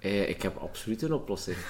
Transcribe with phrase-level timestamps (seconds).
[0.00, 1.56] Ik heb absoluut een oplossing.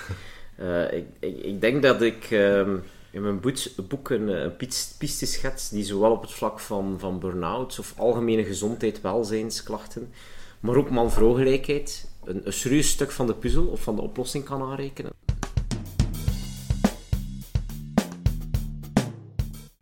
[0.56, 2.76] Eh, ik, ik, ik denk dat ik ehm,
[3.10, 3.40] in mijn
[3.88, 7.94] boek een, een pis- piste schets die zowel op het vlak van, van burn-outs of
[7.96, 10.12] algemene gezondheid, welzijnsklachten,
[10.60, 14.62] maar ook man-vrouw-gelijkheid een, een serieus stuk van de puzzel of van de oplossing kan
[14.62, 15.12] aanrekenen.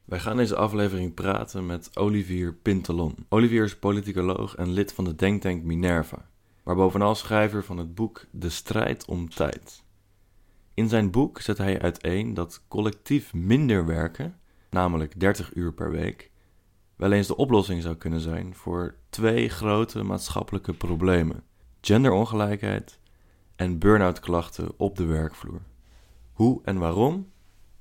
[0.05, 3.15] Wij gaan deze aflevering praten met Olivier Pintelon.
[3.29, 6.29] Olivier is politicoloog en lid van de denktank Minerva,
[6.69, 9.83] maar bovenal schrijver van het boek De strijd om tijd.
[10.75, 14.39] In zijn boek zet hij uiteen dat collectief minder werken,
[14.71, 16.31] namelijk 30 uur per week,
[16.97, 21.43] wel eens de oplossing zou kunnen zijn voor twee grote maatschappelijke problemen:
[21.81, 22.99] genderongelijkheid
[23.57, 25.61] en burn-out klachten op de werkvloer.
[26.33, 27.31] Hoe en waarom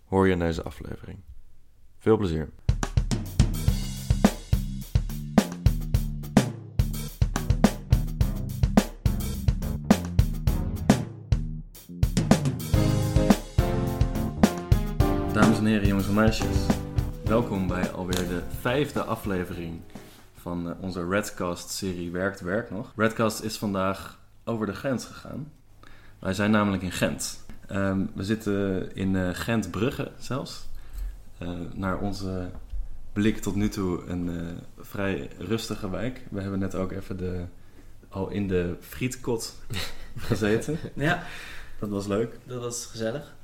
[0.06, 1.20] hoor je in deze aflevering.
[1.98, 2.50] Veel plezier.
[15.58, 16.66] Dames en heren, jongens en meisjes.
[17.24, 19.82] Welkom bij alweer de vijfde aflevering
[20.36, 22.94] van eh, onze Redcast-serie Werkt Werk nog.
[22.96, 25.52] Redcast is vandaag over de grens gegaan.
[26.20, 27.46] Wij zijn namelijk in Gent.
[27.68, 30.68] Ehm, we zitten in eh, Gent-Brugge zelfs.
[31.38, 32.50] Eh, naar onze
[33.14, 36.22] blik tot nu toe een vrij rustige wijk.
[36.30, 37.46] We hebben net ook even de,
[38.10, 39.56] al in de frietkot
[40.18, 40.78] gezeten.
[40.94, 41.24] Ja,
[41.80, 42.40] Dat was leuk.
[42.44, 43.36] dat was gezellig.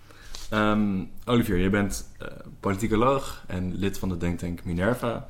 [0.54, 2.28] Ehm, Olivier, je bent eh,
[2.60, 5.28] politicoloog en lid van de denktank Minerva.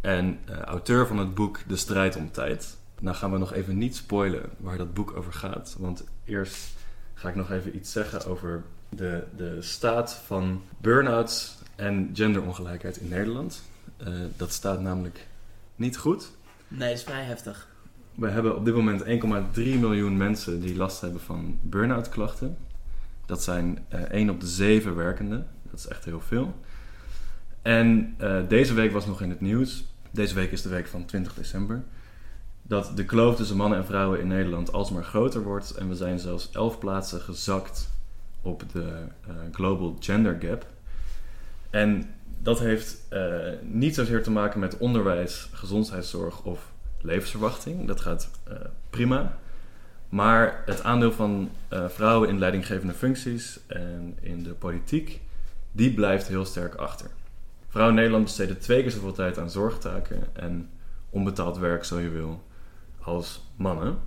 [0.00, 2.76] En eh, auteur van het boek De strijd om tijd.
[3.00, 5.76] Nou gaan we nog even niet spoilen waar dat boek over gaat.
[5.78, 6.76] Want eerst
[7.14, 13.08] ga ik nog even iets zeggen over de, de staat van burn-outs en genderongelijkheid in
[13.08, 13.62] Nederland.
[13.96, 15.26] Eh, dat staat namelijk
[15.76, 16.30] niet goed.
[16.68, 17.68] Nee, is vrij heftig.
[18.14, 22.56] We hebben op dit moment 1,3 miljoen mensen die last hebben van burn-out klachten.
[23.28, 25.46] Dat zijn eh 1 op de 7 werkenden.
[25.70, 26.54] Dat is echt heel veel.
[27.62, 29.84] En eh, deze week was nog in het nieuws.
[30.10, 31.82] Deze week is de week van 20 december.
[32.62, 35.70] Dat de kloof tussen mannen en vrouwen in Nederland alsmaar groter wordt.
[35.70, 37.90] En we zijn zelfs 11 plaatsen gezakt
[38.42, 38.88] op de
[39.26, 40.66] eh, Global Gender Gap.
[41.70, 42.10] En
[42.42, 43.08] dat heeft
[43.62, 47.86] niet zozeer te maken met onderwijs, gezondheidszorg of levensverwachting.
[47.86, 48.30] Dat gaat
[48.90, 49.38] prima.
[50.08, 55.20] Maar het aandeel van eh, vrouwen in leidinggevende functies en in de politiek,
[55.72, 57.10] die blijft heel sterk achter.
[57.68, 60.70] Vrouwen in Nederland besteden twee keer zoveel tijd aan zorgtaken en
[61.10, 62.42] onbetaald werk, zo je wil,
[63.00, 63.98] als mannen.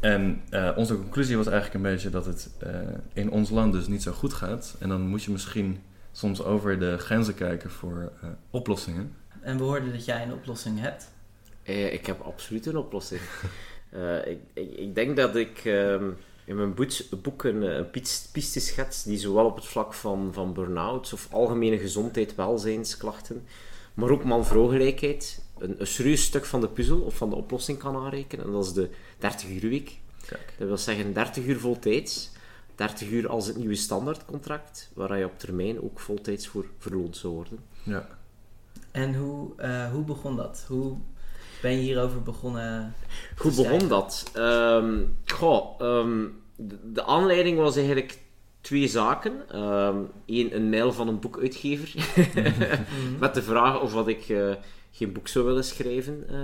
[0.00, 2.70] En eh, onze conclusie was eigenlijk een beetje dat het eh,
[3.12, 4.76] in ons land dus niet zo goed gaat.
[4.78, 5.80] En dan moet je misschien
[6.16, 9.14] soms over de grenzen kijken voor eh, oplossingen.
[9.40, 11.12] En we hoorden dat jij een oplossing hebt.
[11.62, 13.20] Eh, ik heb absoluut een oplossing.
[13.96, 16.10] Eh, ik, ik, ik denk dat ik ehm,
[16.44, 16.74] in mijn
[17.22, 21.28] boek een, een pis- piste schets die zowel op het vlak van, van burn-outs of
[21.30, 23.44] algemene gezondheid, welzijnsklachten,
[23.94, 27.96] maar ook man-vrouw-gelijkheid een, een serieus stuk van de puzzel of van de oplossing kan
[27.96, 28.44] aanrekenen.
[28.44, 29.98] En dat is de 30 uur week.
[30.26, 30.54] Kijk.
[30.58, 32.30] Dat wil zeggen 30 uur voltijds,
[32.74, 37.34] 30 uur als het nieuwe standaardcontract, waar je op termijn ook voltijds voor verloond zou
[37.34, 37.58] worden.
[37.82, 38.08] Ja.
[38.90, 40.64] En hoe, eh, hoe begon dat?
[40.68, 40.96] Hoe
[41.62, 42.94] ben je hierover begonnen?
[43.36, 44.30] Hoe begon dat?
[44.34, 46.24] Ehm, goh, ehm,
[46.56, 48.18] de, de aanleiding was eigenlijk
[48.60, 49.32] twee zaken.
[49.52, 49.96] Ehm
[50.26, 51.94] Eén, een mail van een boekuitgever
[53.20, 54.54] met de vraag of wat ik eh,
[54.92, 56.36] geen boek zou willen schrijven eh,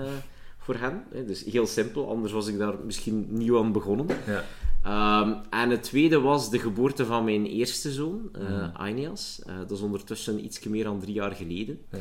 [0.59, 1.05] voor hen.
[1.27, 4.07] Dus heel simpel, anders was ik daar misschien nieuw aan begonnen.
[4.27, 4.45] Ja.
[4.83, 8.71] Ehm, en het tweede was de geboorte van mijn eerste zoon, eh Mhm.
[8.77, 9.41] Aeneas.
[9.47, 11.79] Eh, dat is ondertussen iets meer dan drie jaar geleden.
[11.91, 11.99] Ja.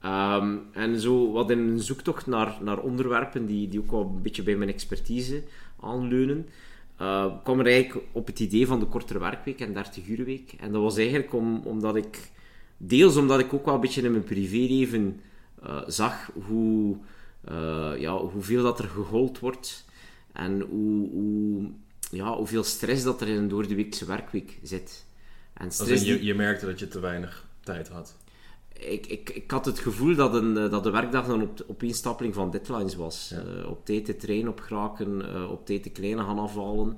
[0.00, 4.22] Ehm, en zo wat in een zoektocht naar, naar onderwerpen die, die ook wel een
[4.22, 5.42] beetje bij mijn expertise
[5.80, 6.48] aanleunen,
[6.96, 10.52] eh, kwam er eigenlijk op het idee van de kortere werkweek en 30 uur week.
[10.58, 12.30] En dat was eigenlijk om, omdat ik,
[12.76, 15.20] deels omdat ik ook wel een beetje in mijn privéleven
[15.62, 16.96] eh, zag hoe,
[17.44, 19.84] eh, ja, hoeveel dat er gehold wordt
[20.32, 21.70] en hoe, hoe,
[22.10, 25.04] ja, hoeveel stress dat er in een door de weekse werkweek zit.
[25.52, 28.16] En stress je, je merkte dat je te weinig tijd had.
[28.78, 32.34] Ik, ik, ik had het gevoel dat, een, eh, dat de werkdag dan op, opeenstapeling
[32.34, 33.28] van deadlines was.
[33.34, 33.36] Ja.
[33.36, 36.96] Eh, op tijd de trein opgeraken, eh, op tijd de kleine gaan afhalen.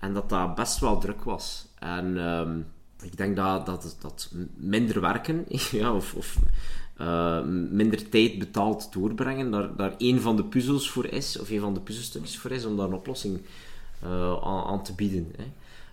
[0.00, 1.68] En dat dat best wel druk was.
[1.78, 2.58] En ehm,
[3.02, 6.38] ik denk dat, dat, dat minder werken, ja, of, of
[7.70, 11.74] minder tijd betaald doorbrengen, daar, daar één van de puzzels voor is, of een van
[11.74, 13.40] de puzzelstukjes voor is, om daar een oplossing
[14.42, 15.32] aan, aan te bieden.
[15.36, 15.44] Hè.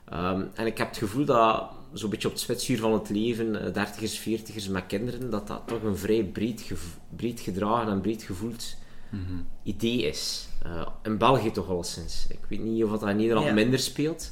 [0.09, 3.65] Ehm, en ik heb het gevoel dat zo'n beetje op het spitsuur van het leven,
[3.65, 6.71] eh, dertigers, veertigers met kinderen, dat dat toch een vrij breed,
[7.15, 8.75] breed gedragen en breed gevoeld
[9.09, 9.21] Mhm.
[9.63, 10.47] idee is.
[10.63, 12.25] Eh, in België toch alleszins.
[12.29, 13.53] Ik weet niet of dat in Nederland Ja.
[13.53, 14.31] minder speelt.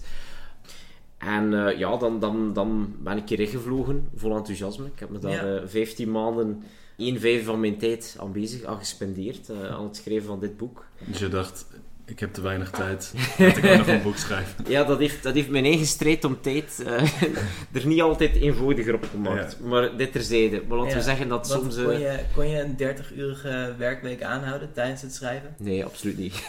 [1.17, 4.85] En eh, ja, dan, dan, dan ben ik hierheen gevlogen, vol enthousiasme.
[4.85, 5.61] Ik heb me daar Ja.
[5.61, 6.63] eh 15 maanden,
[6.97, 10.57] 1 vijf van mijn tijd aan bezig, aan gespendeerd, eh, aan het schrijven van dit
[10.57, 10.85] boek.
[11.07, 11.65] Dus je dacht,
[12.05, 14.55] ik heb te weinig tijd, dat ik nog een boek schrijf.
[14.67, 16.91] Ja, dat heeft, dat heeft mijn eigen strijd om tijd eh,
[17.81, 19.59] er niet altijd eenvoudiger op gemaakt.
[19.59, 20.61] Maar dit terzijde.
[20.67, 21.03] Maar laten we Ja.
[21.05, 21.77] zeggen dat Wat, soms...
[21.77, 25.55] eh, kon, je, kon je een 30-urige werkweek aanhouden tijdens het schrijven?
[25.57, 26.43] Nee, absoluut niet.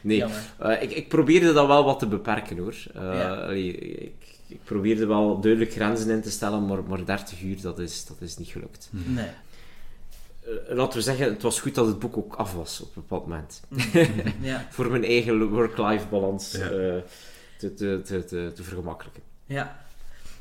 [0.00, 0.24] Nee.
[0.58, 2.74] Eh, ik, ik probeerde dat wel wat te beperken hoor.
[2.94, 3.34] Eh, Ja.
[3.34, 4.12] allee, ik,
[4.48, 8.16] ik probeerde wel duidelijk grenzen in te stellen, maar, maar 30 uur, dat is, dat
[8.20, 8.88] is niet gelukt.
[8.90, 9.26] Nee.
[10.68, 13.02] Eh, laten we zeggen, het was goed dat het boek ook af was op een
[13.08, 13.60] bepaald moment.
[14.40, 14.66] Ja.
[14.70, 16.64] Voor mijn eigen work-life balans Ja.
[16.64, 16.94] eh,
[17.58, 19.22] te, te, te, te, te vergemakkelijken.
[19.44, 19.78] Ja.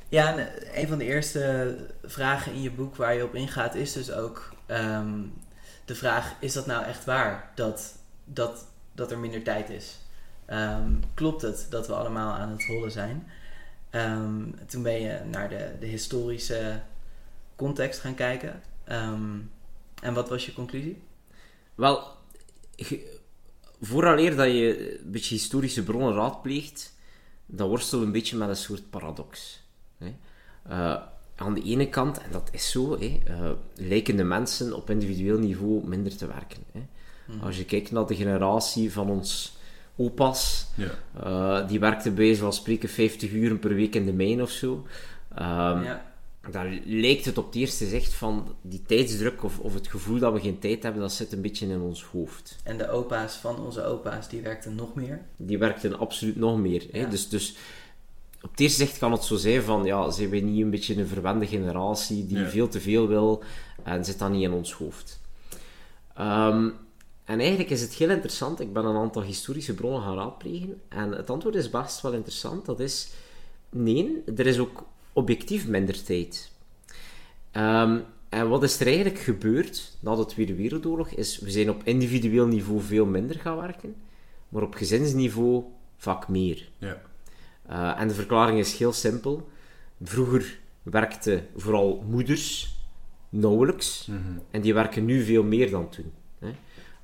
[0.09, 0.39] Ja, en
[0.71, 4.11] eh, een van de eerste vragen in je boek waar je op ingaat is dus
[4.11, 5.13] ook ehm,
[5.85, 7.95] de vraag: is dat nou echt waar dat,
[8.25, 9.97] dat, dat er minder tijd is?
[10.45, 13.27] Ehm, klopt het dat we allemaal aan het rollen zijn?
[13.89, 16.79] Ehm, toen ben je naar de, de historische
[17.55, 18.61] context gaan kijken.
[18.83, 19.37] Ehm,
[20.01, 21.01] en wat was je conclusie?
[21.75, 22.03] Wel,
[22.75, 23.17] ge-
[23.81, 26.95] vooraleer dat je een beetje historische bronnen raadpleegt,
[27.45, 29.61] dan worstelen we een beetje met een soort paradox.
[29.97, 30.13] Hè.
[30.69, 31.01] Eh,
[31.35, 35.37] aan de ene kant, en dat is zo, hè, eh, lijken de mensen op individueel
[35.39, 36.63] niveau minder te werken.
[36.71, 36.81] Hè.
[37.41, 39.57] Als je kijkt naar de generatie van ons
[39.95, 40.89] opa's, Ja.
[41.23, 44.85] eh, die werkten bij van spreken 50 uur per week in de mijn of zo.
[45.35, 46.08] Ehm, ja.
[46.51, 50.33] Daar lijkt het op het eerste zicht van die tijdsdruk of, of het gevoel dat
[50.33, 52.55] we geen tijd hebben, dat zit een beetje in ons hoofd.
[52.63, 55.21] En de opa's van onze opa's, die werkten nog meer.
[55.35, 56.85] Die werkten absoluut nog meer.
[56.91, 56.99] Hè?
[56.99, 57.09] Ja.
[57.09, 57.55] Dus, dus
[58.41, 60.95] op het eerste zicht kan het zo zijn van, ja, zijn wij niet een beetje
[60.97, 62.49] een verwende generatie die Ja.
[62.49, 63.43] veel te veel wil
[63.83, 65.19] en zit dat niet in ons hoofd.
[66.15, 66.69] Ehm,
[67.23, 68.59] en eigenlijk is het heel interessant.
[68.59, 72.65] Ik ben een aantal historische bronnen gaan raadplegen en het antwoord is best wel interessant.
[72.65, 73.09] Dat is,
[73.69, 74.83] nee, er is ook
[75.13, 76.51] objectief minder tijd.
[77.51, 81.09] Ehm, en wat is er eigenlijk gebeurd na de Tweede Wereldoorlog?
[81.09, 83.95] Is, we zijn op individueel niveau veel minder gaan werken,
[84.49, 85.63] maar op gezinsniveau
[85.97, 86.69] vaak meer.
[86.77, 87.01] Ja.
[87.69, 89.49] Uh, en de verklaring is heel simpel.
[90.01, 92.77] Vroeger werkten vooral moeders
[93.29, 94.19] nauwelijks, Mhm.
[94.51, 96.11] en die werken nu veel meer dan toen.
[96.39, 96.47] Hè.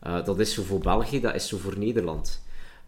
[0.08, 2.44] Uh, dat is zo voor België, dat is zo voor Nederland.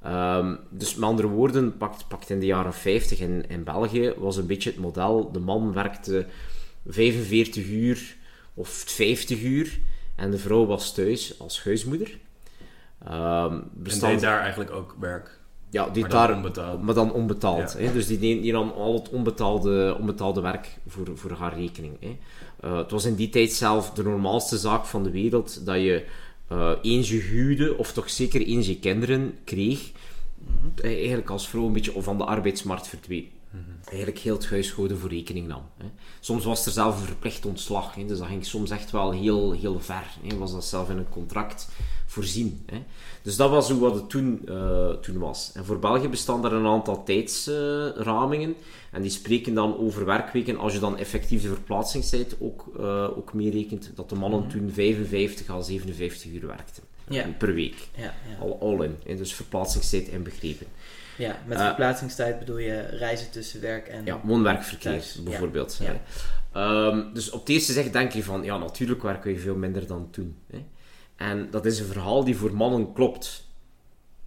[0.06, 4.38] Um, dus met andere woorden, pakt, pakt in de jaren 50 in, in België was
[4.38, 5.32] een beetje het model.
[5.32, 6.26] De man werkte
[6.88, 8.16] 45 uur
[8.54, 9.80] of 50 uur
[10.16, 12.18] en de vrouw was thuis als huismoeder.
[13.12, 14.04] Um, bestand...
[14.04, 15.40] En deed daar eigenlijk ook werk.
[15.70, 16.82] Ja, die maar dan daar, onbetaald.
[16.82, 17.76] Maar dan onbetaald.
[17.78, 17.86] Ja.
[17.86, 17.94] Hè?
[17.94, 21.98] Dus die neemt hier dan al het onbetaalde, onbetaalde werk voor, voor haar rekening.
[22.00, 22.18] Hè?
[22.70, 26.06] Uh, het was in die tijd zelf de normaalste zaak van de wereld dat je
[26.52, 29.92] uh, eens je huwde, of toch zeker eens je kinderen kreeg,
[30.38, 30.72] mm-hmm.
[30.82, 33.30] eigenlijk als vrouw een beetje van de arbeidsmarkt verdween.
[33.86, 35.62] Eigenlijk heel het huishouden voor rekening nam.
[35.78, 35.86] Hè?
[36.20, 38.06] Soms was er zelf een verplicht ontslag, hè?
[38.06, 40.06] dus dat ging soms echt wel heel, heel ver.
[40.28, 40.38] Hè?
[40.38, 41.70] Was dat zelf in een contract
[42.07, 42.63] voorzien.
[42.65, 42.83] Hè?
[43.21, 45.51] Dus dat was hoe wat het toen, uh, toen was.
[45.54, 48.50] En voor België bestaan er een aantal tijdsramingen.
[48.50, 48.56] Uh,
[48.92, 53.33] en die spreken dan over werkweken als je dan effectief de verplaatsingstijd ook, uh, ook
[53.33, 53.92] meerekent.
[53.95, 54.59] Dat de mannen mm-hmm.
[54.59, 56.83] toen 55 à 57 uur werkten.
[57.09, 57.25] Ja.
[57.38, 57.88] Per week.
[57.95, 58.38] Ja, ja.
[58.42, 58.95] All, all in.
[59.06, 60.68] En dus verplaatsingstijd inbegrepen.
[61.18, 64.05] Ja, met verplaatsingstijd bedoel je reizen tussen werk en...
[64.05, 65.79] Ja, woon-werkverkeer bijvoorbeeld.
[65.82, 66.01] Ja.
[66.88, 69.88] Um, dus op het eerste zicht denk je van, ja, natuurlijk werken we veel minder
[69.88, 70.36] dan toen.
[70.48, 70.65] Hè.
[71.17, 73.47] En dat is een verhaal die voor mannen klopt.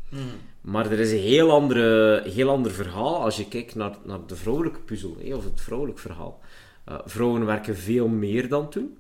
[0.09, 0.21] Mm.
[0.61, 4.37] Maar er is een heel, andere, heel ander verhaal als je kijkt naar, naar de
[4.37, 6.41] vrouwelijke puzzel, of het vrouwelijk verhaal.
[6.89, 8.97] Uh, vrouwen werken veel meer dan toen,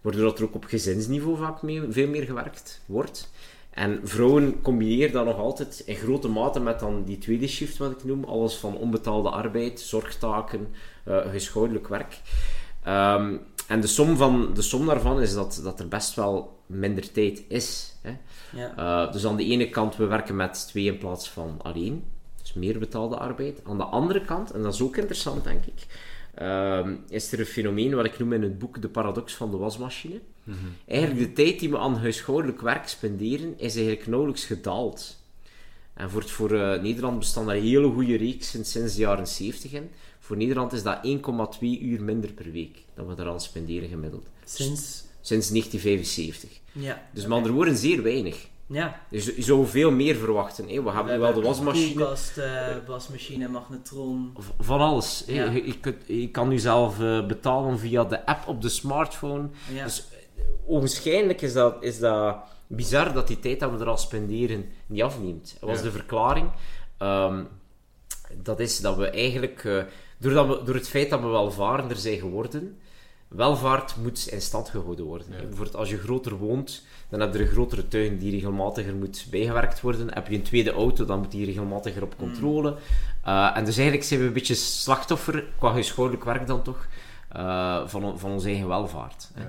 [0.00, 3.30] waardoor er ook op gezinsniveau vaak mee, veel meer gewerkt wordt.
[3.70, 7.90] En vrouwen combineren dat nog altijd in grote mate met dan die tweede shift, wat
[7.90, 8.24] ik noem.
[8.24, 10.68] Alles van onbetaalde arbeid, zorgtaken,
[11.08, 12.20] uh, huishoudelijk werk.
[12.86, 17.12] Um, en de som, van, de som daarvan is dat, dat er best wel minder
[17.12, 17.96] tijd is.
[18.02, 18.16] Hè.
[18.52, 18.74] Ja.
[18.78, 22.04] Uh, dus aan de ene kant, we werken met twee in plaats van alleen.
[22.42, 23.60] Dus meer betaalde arbeid.
[23.64, 25.86] Aan de andere kant, en dat is ook interessant, denk ik,
[26.42, 29.56] uh, is er een fenomeen wat ik noem in het boek de paradox van de
[29.56, 30.20] wasmachine.
[30.42, 30.76] Mm-hmm.
[30.86, 35.22] Eigenlijk de tijd die we aan huishoudelijk werk spenderen, is eigenlijk nauwelijks gedaald.
[35.94, 39.26] En voor, het, voor uh, Nederland bestaan daar een hele goede reeks sinds de jaren
[39.26, 39.90] 70 in.
[40.18, 44.26] Voor Nederland is dat 1,2 uur minder per week dat we daaraan spenderen gemiddeld.
[44.44, 45.04] Sinds?
[45.20, 46.50] Sinds 1975.
[46.72, 47.02] Ja.
[47.12, 48.46] Dus met andere woorden, zeer weinig.
[48.66, 49.00] Ja.
[49.10, 50.68] Dus je zou veel meer verwachten.
[50.68, 50.82] Hè.
[50.82, 51.94] We hebben nu wel de wasmachine.
[51.94, 54.36] Koelkast, uh, wasmachine, magnetron.
[54.58, 55.24] Van alles.
[55.26, 55.50] Ja.
[55.50, 59.48] Je, je, kunt, je, kan nu zelf uh, betalen via de app op de smartphone.
[59.74, 59.84] Ja.
[59.84, 60.04] Dus
[60.66, 62.36] ogenschijnlijk is dat, is dat
[62.66, 65.56] bizar dat die tijd dat we er al spenderen niet afneemt.
[65.60, 65.84] Dat was Ja.
[65.84, 66.50] de verklaring.
[66.98, 67.42] Ehm,
[68.42, 69.82] dat is dat we eigenlijk, eh,
[70.18, 72.78] doordat we, door het feit dat we welvarender zijn geworden,
[73.28, 75.26] welvaart moet in stand gehouden worden.
[75.30, 75.36] Ja.
[75.36, 79.80] Bijvoorbeeld als je groter woont, dan heb je een grotere tuin die regelmatiger moet bijgewerkt
[79.80, 80.14] worden.
[80.14, 82.76] Heb je een tweede auto, dan moet die regelmatiger op controle.
[83.22, 86.86] Eh, en dus eigenlijk zijn we een beetje slachtoffer, qua huishoudelijk werk dan toch,
[87.28, 89.30] eh, van, van onze eigen welvaart.
[89.34, 89.44] hè.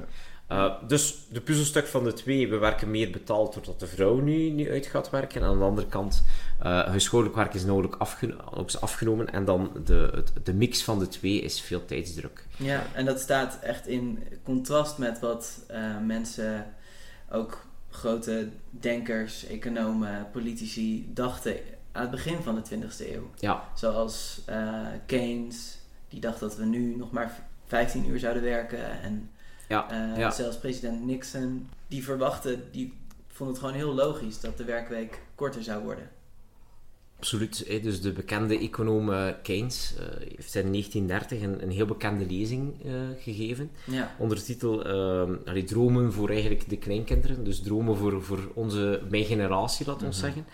[0.48, 4.50] Eh, dus de puzzelstuk van de twee, we werken meer betaald doordat de vrouw nu,
[4.50, 5.42] nu uit gaat werken.
[5.42, 6.24] En aan de andere kant,
[6.60, 9.30] eh huishoudelijk werk is nauwelijks afgeno- afgenomen.
[9.34, 12.46] En dan de, het- de mix van de twee is veel tijdsdruk.
[12.58, 16.74] Ja, en dat staat echt in contrast met wat eh, mensen,
[17.32, 21.56] ook grote denkers, economen, politici, dachten
[21.92, 23.30] aan het begin van de 20e eeuw.
[23.40, 24.42] Ja, Zoals
[25.06, 25.78] Keynes,
[26.10, 29.02] die dacht dat we nu nog maar 15 uur zouden werken.
[29.02, 29.30] En
[29.68, 30.32] ja, eh, ja.
[30.32, 32.94] zelfs president Nixon, die verwachtte, die
[33.28, 36.10] vond het gewoon heel logisch dat de werkweek korter zou worden.
[37.18, 37.84] absoluut.
[37.84, 40.06] Dus de bekende econoom eh, Keynes eh,
[40.36, 42.74] heeft in 1930 een, een heel bekende lezing
[43.20, 43.72] gegeven.
[43.86, 44.84] Ja, onder de titel
[45.46, 47.44] allee, Dromen voor eigenlijk de kleinkinderen.
[47.44, 50.46] Dus dromen voor, voor onze, mijn generatie, laat ons zeggen.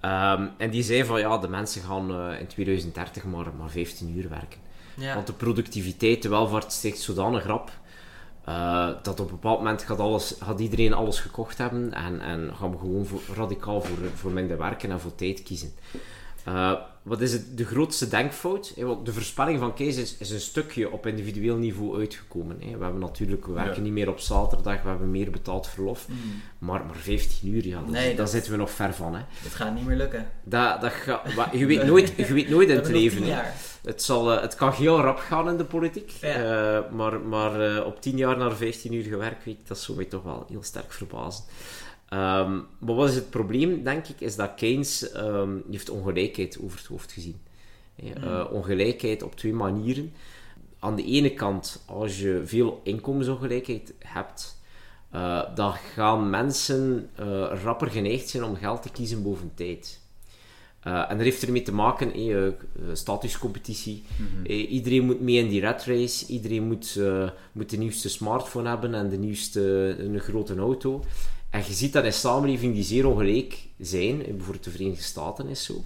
[0.00, 4.28] Ehm, en die zei van ja, de mensen gaan in 2030 maar, maar 15 uur
[4.28, 4.60] werken.
[4.96, 5.14] ja.
[5.14, 7.70] Want de productiviteit, de welvaart steekt zodanig rap.
[8.48, 12.50] Eh, dat op een bepaald moment gaat, alles, gaat iedereen alles gekocht hebben en, en
[12.56, 15.72] gaan we gewoon radicaal voor, voor minder werken en voor tijd kiezen.
[16.54, 18.72] Eh, wat is het, de grootste denkfout?
[18.76, 22.56] Eh, want de voorspelling van Kees is, is een stukje op individueel niveau uitgekomen.
[22.60, 22.76] hè.
[22.78, 23.80] We hebben natuurlijk, we werken Ja.
[23.80, 26.08] niet meer op zaterdag, we hebben meer betaald verlof.
[26.08, 26.16] Mm,
[26.58, 29.14] Maar, maar 15 uur, ja, dat, Nee, daar dat- zitten we nog ver van.
[29.14, 29.20] Hè.
[29.42, 30.30] het gaat niet meer lukken.
[30.44, 33.16] Dat, dat ga, je, weet nooit, je weet nooit in het leven.
[33.22, 33.36] 10 hè.
[33.36, 33.54] jaar.
[33.84, 36.86] Het, zal, eh, het kan heel rap gaan in de politiek, Ja.
[36.92, 40.62] maar, maar op 10 jaar naar 15 uur werkweek, dat zou mij toch wel heel
[40.62, 41.44] sterk verbazen.
[42.08, 46.78] Ehm, maar wat is het probleem, denk ik, is dat Keynes die heeft ongelijkheid over
[46.78, 47.40] het hoofd gezien.
[47.96, 50.12] Eh, ongelijkheid op twee manieren.
[50.78, 54.60] Aan de ene kant, als je veel inkomensongelijkheid hebt,
[55.10, 57.26] eh, dan gaan mensen eh,
[57.62, 60.00] rapper geneigd zijn om geld te kiezen boven tijd.
[60.82, 62.52] En dat heeft ermee te maken, eh, eh,
[62.92, 64.02] statuscompetitie.
[64.44, 66.26] Eh, iedereen moet mee in die rat race.
[66.26, 67.00] Iedereen moet,
[67.52, 71.04] moet de nieuwste smartphone hebben en de nieuwste een grote auto.
[71.50, 75.64] En je ziet dat in samenlevingen die zeer ongelijk zijn, bijvoorbeeld de Verenigde Staten is
[75.64, 75.82] zo,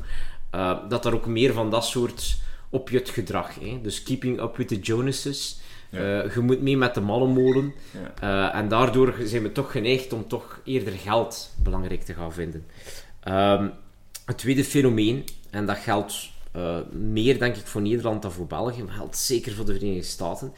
[0.51, 2.37] eh, dat er ook meer van dat soort
[2.71, 3.55] opjutgedrag.
[3.61, 3.79] hè.
[3.83, 5.61] Dus keeping up with the Joneses.
[5.91, 6.23] Ja.
[6.23, 7.75] Eh, je moet mee met de mannenmolen.
[7.91, 8.51] Ja.
[8.51, 12.67] Eh, en daardoor zijn we toch geneigd om toch eerder geld belangrijk te gaan vinden.
[13.21, 13.69] Ehm,
[14.25, 16.31] het tweede fenomeen, en dat geldt
[16.91, 20.53] meer denk ik voor Nederland dan voor België, maar geldt zeker voor de Verenigde Staten,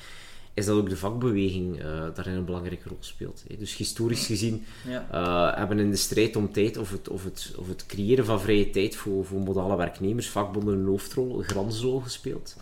[0.55, 1.85] is dat ook de vakbeweging eh,
[2.15, 3.45] daarin een belangrijke rol speelt.
[3.49, 3.57] hè.
[3.57, 5.07] Dus historisch gezien Ja.
[5.11, 8.41] eh, hebben in de strijd om tijd, of het, of het, of het creëren van
[8.41, 12.57] vrije tijd voor, voor modale werknemers, vakbonden een hoofdrol, een grandsrol gespeeld.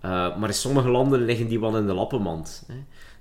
[0.00, 2.64] Eh, maar in sommige landen liggen die wel in de lappenmand.
[2.66, 2.74] Hè.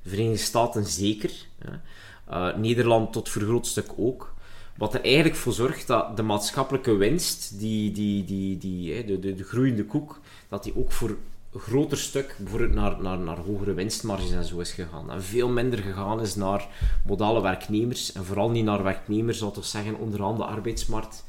[0.04, 1.32] De Verenigde Staten zeker.
[1.58, 2.58] Hè.
[2.58, 4.34] Nederland tot voor groot stuk ook.
[4.78, 9.20] Wat er eigenlijk voor zorgt dat de maatschappelijke winst, die, die, die, die, hè, de,
[9.20, 10.20] de, de groeiende koek,
[10.50, 11.18] dat die ook voor
[11.58, 15.12] groter stuk bijvoorbeeld naar, naar, naar hogere winstmarges en zo is gegaan.
[15.12, 16.68] En veel minder gegaan is naar
[17.06, 18.12] modale werknemers.
[18.12, 21.26] En vooral niet naar werknemers, zou ik toch zeggen, onderaan de arbeidsmarkt.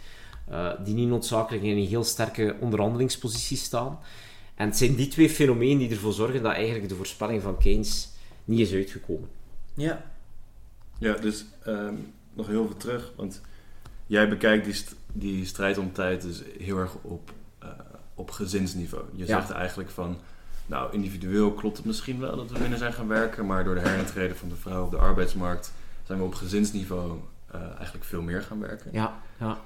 [0.49, 3.99] eh, die niet noodzakelijk in een heel sterke onderhandelingspositie staan.
[4.55, 8.09] En het zijn die twee fenomenen die ervoor zorgen dat eigenlijk de voorspelling van Keynes
[8.45, 9.29] niet is uitgekomen.
[9.75, 10.05] Ja.
[10.99, 11.95] Ja, dus ehm,
[12.35, 13.13] nog heel veel terug.
[13.17, 13.41] Want
[14.07, 17.69] jij bekijkt die, st- die strijd om tijd dus heel erg op, eh,
[18.17, 19.05] op gezinsniveau.
[19.13, 19.41] Je Ja.
[19.41, 20.17] zegt eigenlijk van,
[20.67, 23.81] nou, individueel klopt het misschien wel dat we minder zijn gaan werken, maar door de
[23.89, 25.73] herintreden van de vrouw op de arbeidsmarkt
[26.07, 27.19] zijn we op gezinsniveau
[27.51, 28.91] eh, eigenlijk veel meer gaan werken.
[28.93, 29.59] Ja, ja.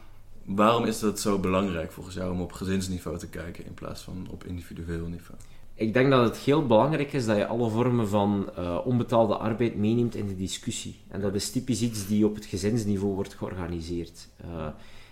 [0.44, 4.26] Waarom is dat zo belangrijk volgens jou om op gezinsniveau te kijken in plaats van
[4.30, 5.40] op individueel niveau?
[5.74, 9.76] Ik denk dat het heel belangrijk is dat je alle vormen van eh, onbetaalde arbeid
[9.76, 11.00] meeneemt in de discussie.
[11.08, 14.28] En dat is typisch iets die op het gezinsniveau wordt georganiseerd.
[14.36, 14.66] Eh,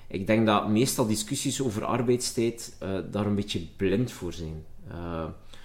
[0.08, 4.64] ik denk dat meestal discussies over arbeidstijd eh, daar een beetje blind voor zijn.
[4.90, 5.24] Eh,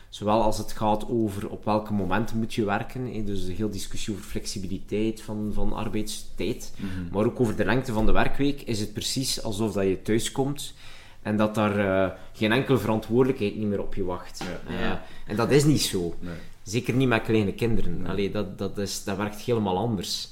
[0.09, 4.13] zowel als het gaat over op welke momenten moet je werken, dus de hele discussie
[4.13, 6.73] over flexibiliteit van, van arbeidstijd,
[7.11, 10.73] maar ook over de lengte van de werkweek, is het precies alsof dat je thuiskomt
[11.21, 14.43] en dat daar eh, geen enkele verantwoordelijkheid niet meer op je wacht.
[14.67, 14.75] Ja.
[14.75, 15.03] Ja.
[15.27, 16.15] en dat is niet zo.
[16.19, 16.35] Nee.
[16.63, 18.01] Zeker niet met kleine kinderen.
[18.01, 18.11] Nee.
[18.11, 20.31] Allee, dat, dat, is, dat werkt helemaal anders.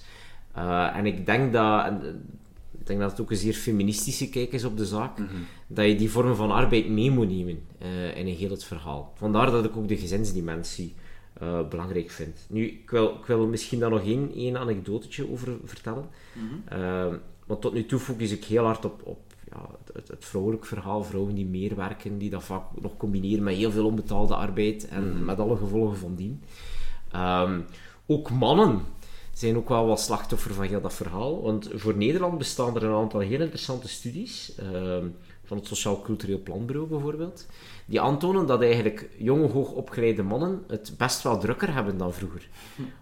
[0.94, 1.86] En ik denk dat...
[1.86, 2.24] en,
[2.82, 5.18] ik denk dat het ook een zeer feministische kijk is op de zaak.
[5.18, 5.28] Mhm.
[5.68, 9.14] Dat je die vorm van arbeid mee moet nemen eh, in een heel het verhaal.
[9.16, 10.94] Vandaar dat ik ook de gezinsdimensie
[11.34, 12.46] eh, belangrijk vind.
[12.50, 16.06] Nu, ik wil, ik wil misschien daar nog één, één anekdotetje over vertellen.
[16.66, 19.20] Ehm, want tot nu toe focus ik heel hard op, op
[19.52, 21.04] ja, het, het vrouwelijk verhaal.
[21.04, 25.10] Vrouwen die meer werken, die dat vaak nog combineren met heel veel onbetaalde arbeid en
[25.10, 25.26] Mhm.
[25.26, 26.44] met alle gevolgen van dien.
[27.12, 27.60] Ehm,
[28.06, 28.82] ook mannen
[29.42, 31.42] zijn ook wel wat slachtoffer van heel dat verhaal.
[31.42, 34.56] Want voor Nederland bestaan er een aantal heel interessante studies.
[34.56, 35.08] ehm,
[35.52, 37.46] van het Sociaal Cultureel Planbureau bijvoorbeeld.
[37.86, 42.48] Die aantonen dat eigenlijk jonge, hoogopgeleide mannen het best wel drukker hebben dan vroeger.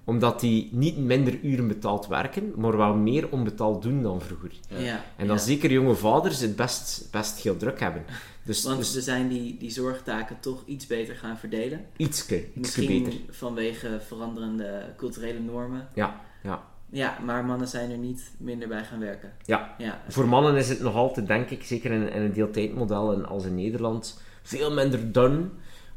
[0.04, 4.52] Omdat die niet minder uren betaald werken, maar wel meer onbetaald doen dan vroeger.
[4.68, 5.04] Ja.
[5.18, 5.42] En dan ja.
[5.42, 8.04] zeker jonge vaders het best, best heel druk hebben.
[8.44, 11.86] Dus, Want dus we zijn die, die zorgtaken toch iets beter gaan verdelen.
[11.98, 13.20] ietske, ietske Misschien beter.
[13.30, 15.88] vanwege veranderende culturele normen.
[15.94, 16.64] Ja, ja.
[16.92, 19.32] Ja, maar mannen zijn er niet minder bij gaan werken.
[19.46, 19.76] Ja.
[19.78, 23.26] Ja, Voor mannen is het nog altijd, denk ik, zeker in, in een deeltijdmodel en
[23.26, 25.42] als in Nederland, veel minder done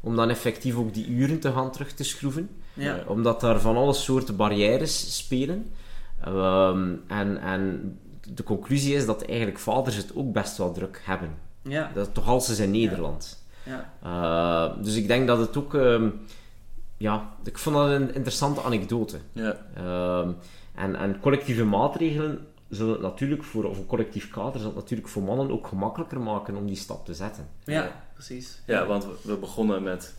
[0.01, 2.49] om dan effectief ook die uren te gaan terug te schroeven.
[2.73, 2.97] ja.
[2.97, 5.65] Eh, omdat daar van alle soorten barrières spelen.
[6.23, 7.97] Ehm, en, en
[8.33, 11.29] de conclusie is dat eigenlijk vaders het ook best wel druk hebben.
[11.61, 13.43] ja, Dat toch als ze in Nederland.
[13.63, 13.93] ja.
[14.03, 15.73] Eh, dus ik denk dat het ook...
[15.73, 16.09] ehm,
[17.03, 19.17] ja, ik vond dat een interessante anekdote.
[19.31, 19.57] Ja.
[19.75, 20.31] Ehm,
[20.75, 25.09] en, en collectieve maatregelen zullen het natuurlijk voor, of een collectief kader zal het natuurlijk
[25.09, 27.47] voor mannen ook gemakkelijker maken om die stap te zetten.
[27.63, 28.61] ja, precies.
[28.65, 30.15] Ja, want we- begonnen met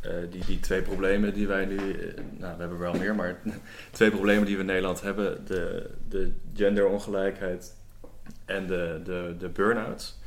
[0.00, 1.76] eh, die, die twee problemen die wij nu...
[1.76, 3.40] eh, nou, we hebben wel meer, maar
[3.90, 5.46] twee problemen die we in Nederland hebben.
[5.46, 7.74] De, de genderongelijkheid
[8.44, 10.17] en de, de, de burn-outs.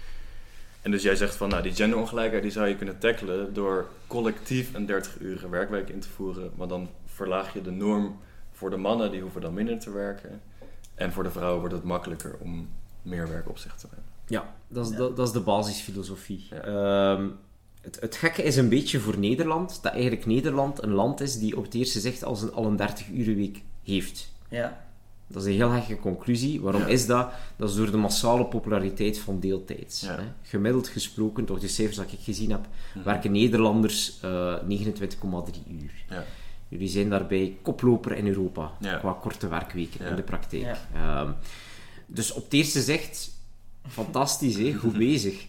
[0.82, 4.74] En dus jij zegt van, nou, die genderongelijkheid die zou je kunnen tackelen door collectief
[4.74, 6.52] een 30-urige werkweek in te voeren.
[6.56, 8.20] Maar dan verlaag je de norm
[8.52, 10.42] voor de mannen, die hoeven dan minder te werken.
[10.96, 12.70] En voor de vrouwen wordt het makkelijker om
[13.02, 14.06] meer werk op zich te nemen.
[14.26, 14.98] Ja, dat is, Ja.
[14.98, 16.48] Dat, dat is de basisfilosofie.
[16.50, 16.62] Ja.
[16.62, 17.28] Ehm,
[17.82, 21.58] het, het gekke is een beetje voor Nederland, dat eigenlijk Nederland een land is die
[21.58, 24.32] op het eerste zicht als een, al een 30-uren week heeft.
[24.50, 24.86] Ja,
[25.32, 26.62] Dat is een heel gekke conclusie.
[26.62, 26.88] Waarom Ja.
[26.88, 27.30] is dat?
[27.56, 30.02] Dat is door de massale populariteit van deeltijds.
[30.02, 30.16] Ja.
[30.16, 30.24] Hè.
[30.44, 33.06] Gemiddeld gesproken, toch de cijfers dat ik gezien heb, Mhm.
[33.06, 35.92] werken Nederlanders eh 29,3 uur.
[36.10, 36.24] Ja.
[36.68, 38.98] Jullie zijn daarbij koploper in Europa Ja.
[38.98, 40.10] qua korte werkweken Ja.
[40.10, 40.62] in de praktijk.
[40.94, 41.22] Ja.
[41.22, 41.32] Ehm,
[42.06, 43.32] dus op het eerste zicht,
[43.88, 44.74] fantastisch, hè?
[44.74, 45.46] goed bezig.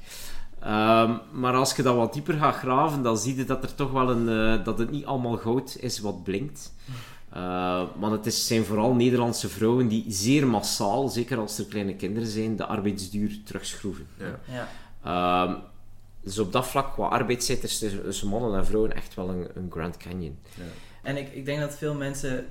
[0.61, 3.90] Ehm, maar als je dat wat dieper gaat graven, dan zie je dat er toch
[3.92, 6.73] wel een, eh, dat het niet allemaal goud is wat blinkt.
[7.37, 11.97] Uh, want het is, zijn vooral Nederlandse vrouwen die zeer massaal, zeker als er kleine
[11.97, 14.07] kinderen zijn, de arbeidsduur terugschroeven.
[14.18, 14.40] Ja.
[14.45, 14.68] ja,
[15.03, 15.55] Ehm,
[16.21, 19.49] dus op dat vlak, qua arbeidstijd, is tussen tussen mannen en vrouwen echt wel een,
[19.55, 20.38] een Grand Canyon.
[21.03, 22.47] En ik, ik denk dat veel mensen,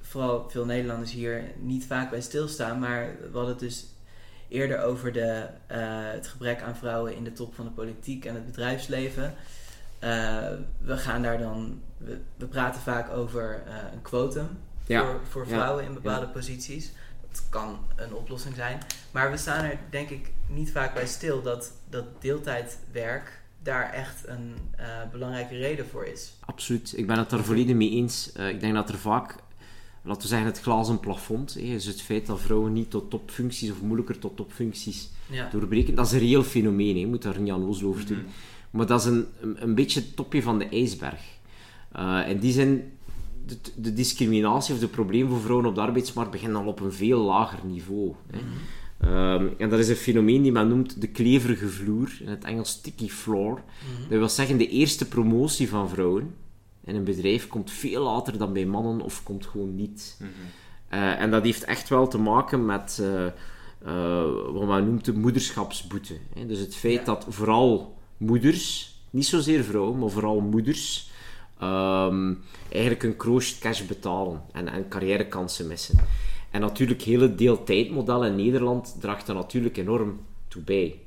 [0.00, 2.78] vooral veel Nederlanders hier, niet vaak bij stilstaan.
[2.78, 3.86] Maar we hadden het dus
[4.48, 5.78] eerder over de, eh,
[6.12, 9.34] het gebrek aan vrouwen in de top van de politiek en het bedrijfsleven.
[9.98, 10.48] Eh,
[10.78, 14.48] we gaan daar dan, we, we praten vaak over eh, een quotum
[14.86, 16.92] Ja, voor, voor ja, vrouwen in bepaalde posities.
[17.30, 18.78] Dat kan een oplossing zijn.
[19.10, 24.26] Maar we staan er denk ik niet vaak bij stil dat, dat deeltijdwerk daar echt
[24.26, 26.32] een eh, belangrijke reden voor is.
[26.44, 28.32] Absoluut, ik ben het daar volledig mee eens.
[28.32, 29.36] Eh, ik denk dat er vaak,
[30.02, 33.70] laten we zeggen, het glazen plafond hè, is het feit dat vrouwen niet tot topfuncties
[33.70, 35.10] of moeilijker tot topfuncties
[35.50, 35.94] doorbreken.
[35.94, 37.00] Dat is een reëel fenomeen, hè.
[37.00, 38.26] je moet daar niet aan onnozel over doen.
[38.70, 41.20] Maar dat is een, een, een beetje het topje van de ijsberg.
[41.96, 42.92] Eh, in die zin,
[43.46, 46.92] de, de discriminatie of de problemen voor vrouwen op de arbeidsmarkt beginnen al op een
[46.92, 48.14] veel lager niveau.
[48.30, 48.38] Hè.
[49.00, 52.68] Ehm, en dat is een fenomeen die men noemt de kleverige vloer, in het Engels
[52.70, 53.52] sticky floor.
[53.52, 54.08] Mhm.
[54.08, 56.34] Dat wil zeggen, de eerste promotie van vrouwen
[56.84, 60.16] in een bedrijf komt veel later dan bij mannen of komt gewoon niet.
[60.20, 60.30] Mhm.
[60.88, 63.26] Eh, en dat heeft echt wel te maken met eh,
[64.52, 66.14] wat men noemt de moederschapsboete.
[66.34, 66.46] Hè.
[66.46, 67.04] Dus het feit Ja.
[67.04, 71.10] dat vooral moeders, niet zozeer vrouwen, maar vooral moeders,
[71.58, 72.34] ehm,
[72.68, 75.98] eigenlijk een kroost cash betalen en, en carrièrekansen missen.
[76.50, 81.00] En natuurlijk, het hele deeltijdmodel in Nederland draagt daar natuurlijk enorm toe bij.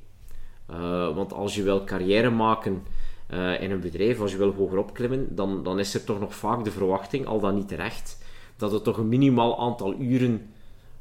[0.66, 2.84] Eh, want als je wil carrière maken
[3.28, 6.36] eh, in een bedrijf, als je wil hoger opklimmen, dan, dan is er toch nog
[6.36, 8.18] vaak de verwachting, al dan niet terecht,
[8.58, 10.54] dat er toch een minimaal aantal uren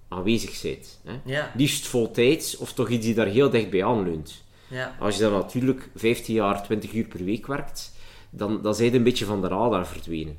[0.09, 1.01] aanwezig bent.
[1.05, 1.21] Hè?
[1.25, 4.45] ja, Liefst voltijds, of toch iets die daar heel dicht bij aanleunt.
[4.69, 7.93] ja, Als je dan natuurlijk 15 jaar, 20 uur per week werkt,
[8.31, 10.37] dan, dan zijn een beetje van de radar verdwenen.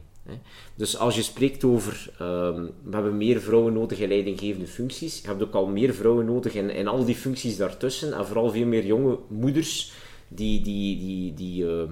[0.75, 5.28] Dus als je spreekt over, ehm, we hebben meer vrouwen nodig in leidinggevende functies, je
[5.28, 8.65] hebt ook al meer vrouwen nodig in, in al die functies daartussen, en vooral veel
[8.65, 9.91] meer jonge moeders
[10.28, 11.89] die, die, die, die, eh,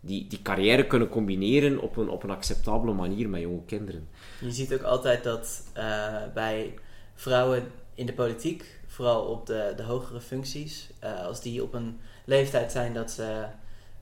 [0.00, 4.08] die, die carrière kunnen combineren op een, op een acceptabele manier met jonge kinderen.
[4.40, 6.74] Je ziet ook altijd dat eh, bij
[7.14, 7.62] vrouwen
[7.94, 12.72] in de politiek, vooral op de, de hogere functies, eh, als die op een leeftijd
[12.72, 13.44] zijn dat ze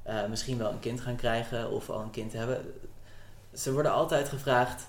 [0.08, 2.74] eh, misschien wel een kind gaan krijgen of al een kind hebben,
[3.54, 4.86] ze worden altijd gevraagd: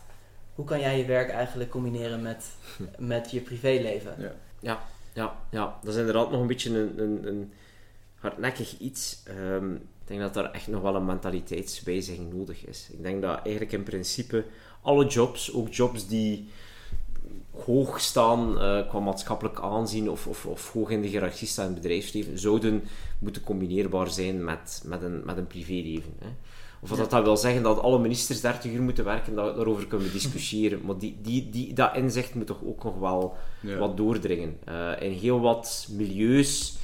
[0.55, 2.45] hoe kan jij je werk eigenlijk combineren met,
[3.13, 4.15] met je privéleven?
[4.60, 4.79] Ja.
[5.13, 7.53] Ja, ja, dat is inderdaad nog een beetje een, een, een
[8.15, 9.23] hardnekkig iets.
[9.23, 12.89] Ehm, ik denk dat daar echt nog wel een mentaliteitswijziging nodig is.
[12.91, 14.45] Ik denk dat eigenlijk in principe
[14.82, 16.49] alle jobs, ook jobs die
[17.65, 21.74] hoog staan eh, qua maatschappelijk aanzien of, of, of hoog in de hiërarchie staan in
[21.74, 22.84] het bedrijfsleven, zouden
[23.20, 26.13] moeten combineerbaar zijn met, met, een, met een privéleven.
[26.20, 26.28] Hè.
[26.82, 30.08] Of dat dat wil zeggen dat alle ministers 30 uur moeten werken, dat, daarover kunnen
[30.08, 30.82] we discussiëren.
[30.86, 33.78] Maar die, die, die, dat inzicht moet toch ook nog wel Ja.
[33.78, 34.58] wat doordringen.
[34.65, 36.78] Eh, in heel wat milieus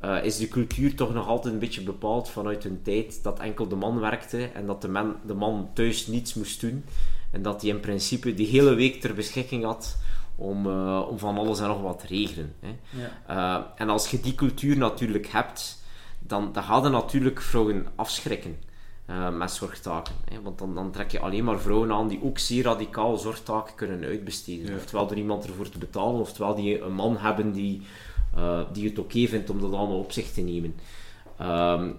[0.00, 3.68] eh, is de cultuur toch nog altijd een beetje bepaald vanuit een tijd dat enkel
[3.68, 6.84] de man werkte en dat de man, de man thuis niets moest doen.
[7.34, 9.96] En dat hij in principe de hele week ter beschikking had
[10.36, 12.54] om, eh, om van alles en nog wat te regelen.
[12.60, 12.76] Hè.
[12.90, 13.10] Ja.
[13.26, 15.82] Eh, en als je die cultuur natuurlijk hebt,
[16.18, 18.56] dan, dan gaat je natuurlijk vrouwen afschrikken
[19.06, 20.14] eh, met zorgtaken.
[20.24, 20.42] Hè?
[20.42, 24.04] Want dan, dan trek je alleen maar vrouwen aan die ook zeer radicaal zorgtaken kunnen
[24.04, 24.66] uitbesteden.
[24.66, 24.76] Ja.
[24.76, 27.82] Oftewel door iemand ervoor te betalen, oftewel die een man hebben die,
[28.34, 30.74] eh, die het oké vindt om dat allemaal op zich te nemen.
[31.38, 31.90] Ehm,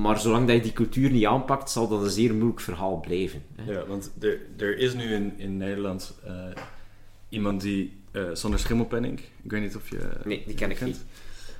[0.00, 3.42] maar zolang dat je die cultuur niet aanpakt, zal dat een zeer moeilijk verhaal blijven.
[3.56, 3.72] Hè?
[3.72, 6.32] Ja, want er, er is nu in, in Nederland eh,
[7.28, 10.90] iemand die, eh Sander Schimmelpenning, ik weet niet of je Nee, die ken ik kent.
[10.90, 11.04] niet.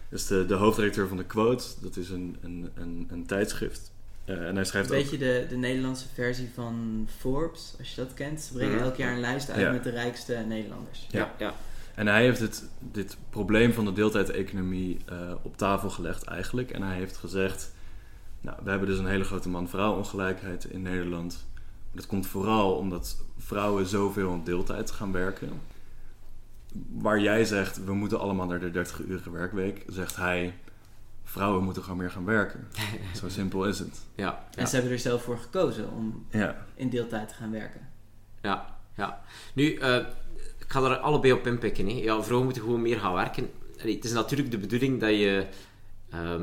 [0.08, 3.92] Dat is de, de hoofdredacteur van de Quote, dat is een, een, een, een tijdschrift.
[4.24, 4.96] Eh, en hij Een schrijft ook...
[4.96, 8.40] beetje de, de Nederlandse versie van Forbes, als je dat kent.
[8.40, 8.84] Ze brengen Mhm.
[8.84, 9.72] elk jaar een lijst uit Ja.
[9.72, 11.06] met de rijkste Nederlanders.
[11.10, 11.54] Ja, ja.
[11.94, 16.70] En hij heeft dit, dit probleem van de deeltijdeconomie eh op tafel gelegd eigenlijk.
[16.70, 17.72] En hij heeft gezegd,
[18.40, 21.46] nou, we hebben dus een hele grote man-vrouw ongelijkheid in Nederland.
[21.92, 25.60] Dat komt vooral omdat vrouwen zoveel in deeltijd gaan werken.
[26.90, 30.54] Waar jij zegt, we moeten allemaal naar de 30-urige werkweek, zegt hij,
[31.24, 32.68] vrouwen moeten gewoon meer gaan werken.
[33.20, 34.00] Zo simpel is het.
[34.14, 34.66] ja, En ja.
[34.66, 37.88] ze hebben er zelf voor gekozen om Ja, in deeltijd te gaan werken.
[38.42, 39.20] Ja, ja.
[39.54, 40.04] Nu, eh,
[40.70, 41.86] ik ga er allebei op inpikken.
[41.86, 41.92] Hè.
[41.92, 43.50] Ja, vrouwen moeten gewoon meer gaan werken.
[43.80, 45.46] Allee, het is natuurlijk de bedoeling dat je...
[46.10, 46.40] ehm,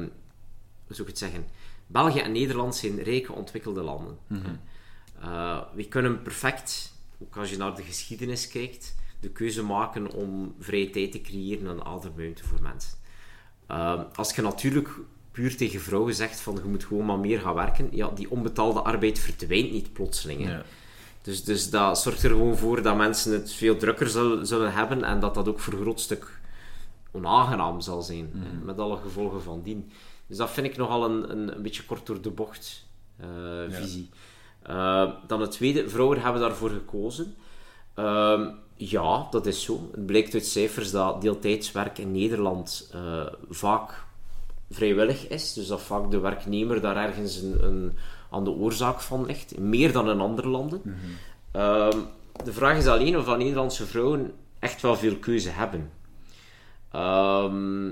[0.85, 1.45] hoe zou ik het zeggen?
[1.87, 4.17] België en Nederland zijn rijke, ontwikkelde landen.
[5.21, 10.55] Eh, we kunnen perfect, ook als je naar de geschiedenis kijkt, de keuze maken om
[10.59, 12.97] vrije tijd te creëren en ademruimte voor mensen.
[13.67, 14.89] Ehm, als je natuurlijk
[15.31, 18.81] puur tegen vrouwen zegt van je moet gewoon maar meer gaan werken, ja, die onbetaalde
[18.81, 20.43] arbeid verdwijnt niet plotseling.
[20.43, 20.51] hè.
[20.51, 20.63] ja.
[21.27, 25.03] Dus, dus dat zorgt er gewoon voor dat mensen het veel drukker zullen, zullen hebben
[25.03, 26.39] en dat dat ook voor een groot stuk
[27.11, 28.65] onaangenaam zal zijn, Mhm.
[28.65, 29.91] met alle gevolgen van dien.
[30.27, 32.85] Dus dat vind ik nogal een, een, een beetje kort door de bocht
[33.19, 33.27] eh,
[33.69, 34.09] visie.
[34.61, 37.35] Eh, dan het tweede, vrouwen hebben daarvoor gekozen.
[37.93, 39.89] Ehm, ja, dat is zo.
[39.91, 44.03] Het blijkt uit cijfers dat deeltijdswerk in Nederland eh, vaak
[44.69, 45.53] vrijwillig is.
[45.53, 47.97] Dus dat vaak de werknemer daar ergens een, een,
[48.29, 49.57] aan de oorzaak van ligt.
[49.57, 50.81] Meer dan in andere landen.
[51.51, 51.97] Ehm,
[52.43, 55.91] de vraag is alleen of Nederlandse vrouwen echt wel veel keuze hebben.
[56.91, 57.91] Ehm,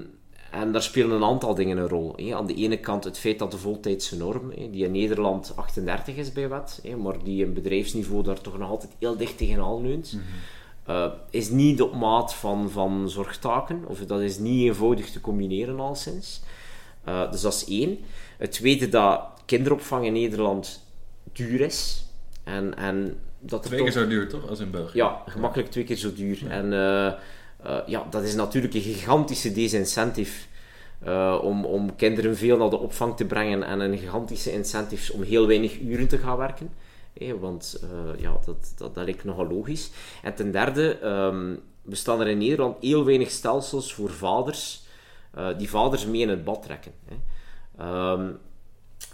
[0.51, 2.13] en daar spelen een aantal dingen een rol.
[2.15, 2.35] hè.
[2.35, 6.15] Aan de ene kant het feit dat de voltijdse norm, hè, die in Nederland 38
[6.15, 9.81] is bij wet, hè, maar die in bedrijfsniveau daar toch nog altijd heel dicht tegenaan
[9.81, 10.19] leunt,
[10.85, 15.79] eh, is niet op maat van, van zorgtaken, of dat is niet eenvoudig te combineren
[15.79, 16.41] al sinds.
[17.03, 17.97] Eh, dus dat is één.
[18.37, 20.83] Het tweede, dat kinderopvang in Nederland
[21.33, 22.05] duur is.
[22.43, 24.97] En, en dat Twee keer toch- zo duur toch, als in België?
[24.97, 26.49] ja, gemakkelijk twee keer zo duur.
[26.49, 27.13] En eh, eh,
[27.85, 30.47] ja, dat is natuurlijk een gigantische disincentive
[31.03, 35.21] eh, om, om kinderen veel naar de opvang te brengen en een gigantische incentive om
[35.21, 36.69] heel weinig uren te gaan werken.
[37.39, 37.83] Want
[38.17, 39.89] ja, dat, dat, dat lijkt nogal logisch.
[40.21, 44.83] En ten derde ehm, bestaan er in Nederland heel weinig stelsels voor vaders
[45.57, 46.91] die vaders mee in het bad trekken.
[47.77, 48.31] Ehm,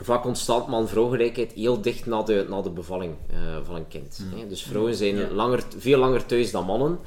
[0.06, 4.22] vaak ontstaat man-vrouwgelijkheid heel dicht na de, na de bevalling eh, van een kind.
[4.36, 4.48] hè.
[4.48, 5.28] Dus vrouwen zijn Ja.
[5.32, 7.00] langer, veel langer thuis dan mannen.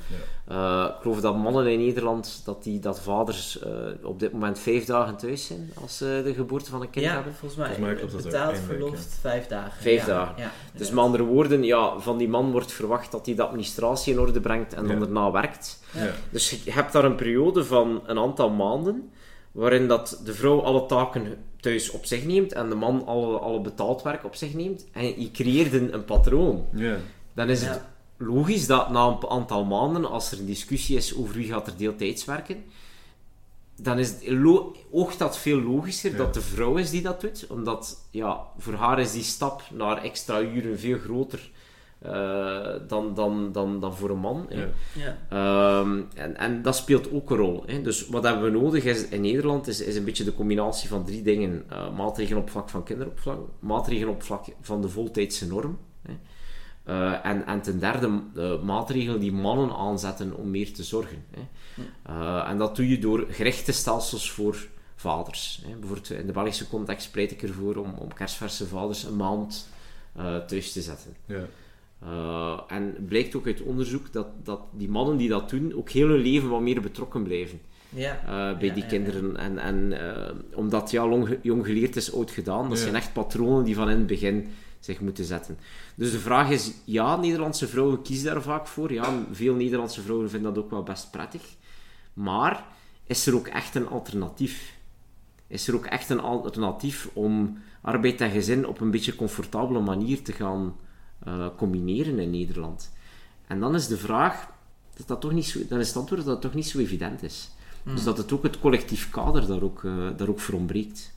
[0.49, 3.71] Eh, ik geloof dat mannen in Nederland, dat, die, dat vaders eh,
[4.03, 7.15] op dit moment vijf dagen thuis zijn als ze de geboorte van een kind Ja,
[7.15, 7.35] hebben.
[7.35, 9.83] volgens mij, Volgens mij klopt dat betaald verlof vijf dagen.
[9.83, 10.35] Vijf Ja, dagen.
[10.43, 14.13] Ja, Dus met andere woorden, ja, van die man wordt verwacht dat hij de administratie
[14.13, 15.01] in orde brengt en dan Ja.
[15.05, 15.83] daarna werkt.
[15.93, 16.11] Ja.
[16.31, 19.11] Dus je hebt daar een periode van een aantal maanden
[19.53, 21.27] waarin dat de vrouw alle taken
[21.65, 24.87] thuis op zich neemt en de man alle, alle betaald werk op zich neemt.
[24.93, 26.67] En je creëert een, een patroon.
[26.73, 26.97] Ja.
[27.35, 27.81] Dan is het
[28.17, 31.77] logisch dat na een aantal maanden, als er een discussie is over wie gaat er
[31.77, 32.65] deeltijds werken,
[33.77, 34.15] dan is
[34.91, 36.17] oogt dat veel logischer Ja.
[36.17, 37.47] dat de vrouw is die dat doet.
[37.49, 41.51] Omdat ja, voor haar is die stap naar extra uren veel groter
[42.05, 44.47] eh, dan, dan, dan, dan voor een man.
[44.49, 44.61] hè.
[44.61, 44.69] Ja.
[44.93, 45.17] Ja.
[45.29, 47.63] Ehm, en, en dat speelt ook een rol.
[47.67, 47.83] Hè.
[47.83, 51.05] Dus wat hebben we nodig is, in Nederland is, is een beetje de combinatie van
[51.05, 51.65] drie dingen.
[51.69, 55.79] Eh, maatregelen op vlak van kinderopvang, maatregelen op vlak van de voltijdse norm.
[56.03, 56.13] Hè.
[56.89, 61.25] Uh, en, en ten derde, uh, maatregelen die mannen aanzetten om meer te zorgen.
[61.31, 61.41] Hè.
[62.11, 64.57] Uh, en dat doe je door gerichte stelsels voor
[64.97, 65.63] vaders.
[65.67, 65.75] Hè.
[65.75, 69.69] Bijvoorbeeld in de Belgische context pleit ik ervoor om, om kerstverse vaders een maand
[70.47, 71.17] thuis te zetten.
[71.27, 71.45] Ja.
[72.07, 76.09] Uh, en blijkt ook uit onderzoek dat, dat die mannen die dat doen ook heel
[76.09, 78.21] hun leven wat meer betrokken blijven ja.
[78.23, 79.37] uh, bij Ja, die ja, kinderen.
[79.37, 82.85] En, en uh, omdat ja, long, jong geleerd is oud gedaan, dat Ja.
[82.85, 84.47] zijn echt patronen die van in het begin
[84.81, 85.59] zich moeten zetten.
[85.95, 88.93] Dus de vraag is, ja, Nederlandse vrouwen kiezen daar vaak voor.
[88.93, 91.43] Ja, veel Nederlandse vrouwen vinden dat ook wel best prettig.
[92.13, 92.65] Maar
[93.07, 94.77] is er ook echt een alternatief?
[95.47, 100.23] Is er ook echt een alternatief om arbeid en gezin op een beetje comfortabele manier
[100.23, 100.77] te gaan
[101.29, 102.91] uh, combineren in Nederland?
[103.47, 104.49] En dan is de vraag,
[104.97, 107.23] dat, dat, toch niet zo, dan is het antwoord dat het toch niet zo evident
[107.23, 107.51] is.
[107.83, 107.95] Mm.
[107.95, 111.13] Dus dat het ook het collectief kader daar ook, uh, daar ook voor ontbreekt.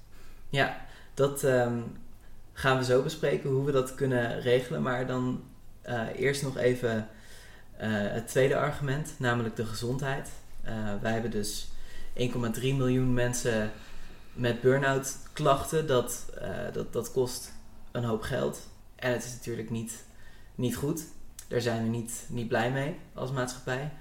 [0.50, 1.84] Ja, dat um,
[2.54, 4.82] gaan we zo bespreken, hoe we dat kunnen regelen.
[4.82, 5.42] Maar dan
[5.86, 7.08] uh, eerst nog even
[7.78, 10.30] het tweede argument, namelijk de gezondheid.
[11.02, 11.68] Wij hebben dus
[12.18, 13.72] 1,3 miljoen mensen
[14.34, 15.88] met burn-out klachten.
[15.88, 16.26] Dat,
[16.74, 17.54] dat, dat kost
[17.92, 18.68] een hoop geld.
[18.98, 20.04] En het is natuurlijk niet,
[20.56, 21.04] niet goed.
[21.48, 23.92] Daar zijn we niet, niet blij mee als maatschappij.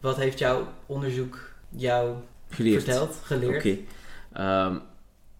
[0.00, 2.16] Wat heeft jouw onderzoek jou
[2.48, 2.82] geleerd.
[2.82, 3.56] verteld, geleerd?
[3.56, 3.78] Oké.
[4.32, 4.66] Okay.
[4.66, 4.80] Um,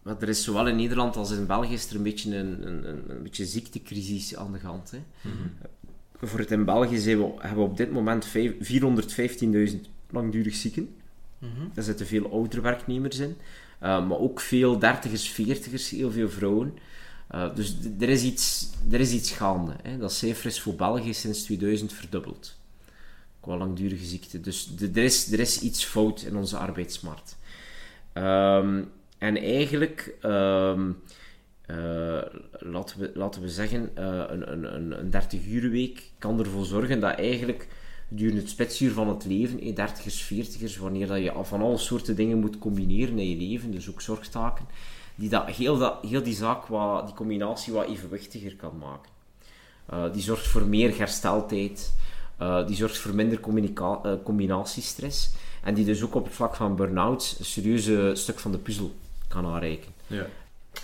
[0.03, 2.89] maar er is zowel in Nederland als in België is er een beetje een, een,
[2.89, 4.91] een, een beetje ziektecrisis aan de hand.
[4.91, 4.99] Hè.
[5.21, 5.53] Mm-hmm.
[6.23, 8.35] Voor het in België zijn we, hebben we op dit moment 415.000
[10.11, 10.95] langdurig zieken.
[11.39, 11.71] Mm-hmm.
[11.75, 13.37] Daar zitten veel oudere werknemers in.
[13.83, 16.79] Uh, maar ook veel dertigers, veertigers, heel veel vrouwen.
[17.35, 19.77] Uh, dus er is iets, er is iets gaande.
[19.83, 19.99] Hè.
[19.99, 22.59] Dat cijfer is voor België sinds 2000 verdubbeld.
[23.41, 24.41] Qua langdurige ziekte.
[24.41, 27.37] Dus er, is, er is iets fout in onze arbeidsmarkt.
[28.15, 31.03] Um, en eigenlijk, um,
[31.71, 32.23] uh,
[32.59, 37.01] laten, we, laten we zeggen, uh, een, een, een 30 uur week kan ervoor zorgen
[37.01, 37.69] dat eigenlijk
[38.09, 42.17] gedurende het spitsuur van het leven, eh, 30ers, 40ers, wanneer dat je van alle soorten
[42.17, 44.67] dingen moet combineren in je leven, dus ook zorgtaken,
[45.17, 49.11] die dat, heel, dat, heel die zaak, wat, die combinatie wat evenwichtiger kan maken.
[49.93, 51.95] Uh, die zorgt voor meer hersteltijd,
[52.43, 55.31] uh, die zorgt voor minder uh, combinatiestress
[55.63, 58.95] en die dus ook op het vlak van burn-out een serieuze stuk van de puzzel
[59.29, 59.93] kan aanreiken.
[60.07, 60.27] Ja.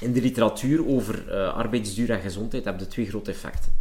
[0.01, 3.73] In de literatuur over uh, arbeidsduur en gezondheid heb je twee grote effecten.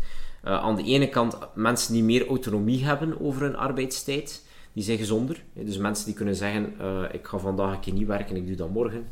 [0.43, 5.43] Aan de ene kant mensen die meer autonomie hebben over hun arbeidstijd, die zijn gezonder.
[5.53, 6.73] Dus mensen die kunnen zeggen,
[7.11, 9.07] ik ga vandaag een keer niet werken, ik doe dat morgen.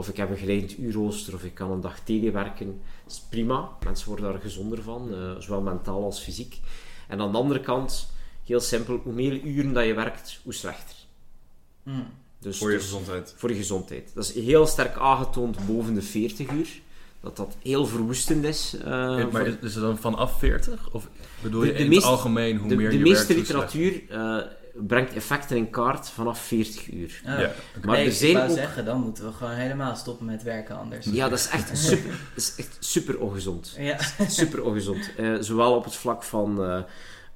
[0.00, 2.66] Of ik heb een geleidend uurrooster, of ik kan een dag telewerken.
[3.04, 6.60] Dat is prima, mensen worden daar gezonder van, uh, zowel mentaal als fysiek.
[7.08, 8.12] En aan de andere kant,
[8.44, 10.96] heel simpel, hoe meer uren dat je werkt, hoe slechter.
[11.82, 12.06] Mm.
[12.38, 13.34] Dus, voor je dus, gezondheid.
[13.36, 14.10] Voor je gezondheid.
[14.14, 16.68] Dat is heel sterk aangetoond boven de 40 uur.
[17.20, 18.74] Dat dat heel verwoestend is.
[18.74, 19.56] Uh, ja, maar voor...
[19.62, 20.92] is het dan vanaf 40?
[20.92, 21.08] Of
[21.42, 23.40] bedoel je de, de in meest, het algemeen hoe de, meer de je meeste werkt,
[23.40, 24.36] literatuur uh,
[24.74, 27.20] brengt effecten in kaart vanaf 40 uur.
[27.26, 27.38] Oh.
[27.38, 27.50] Ja.
[27.84, 28.56] Maar nee, er zijn ik wou ook...
[28.56, 31.06] zeggen, dan moeten we gewoon helemaal stoppen met werken anders.
[31.06, 33.74] Ja, dat is echt super, dat is echt super ongezond.
[33.78, 33.96] Ja.
[34.28, 35.10] Super ongezond.
[35.18, 36.84] Uh, zowel op het vlak van